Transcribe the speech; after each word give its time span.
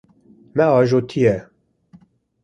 Me 0.55 0.63
ajotiye. 0.79 1.35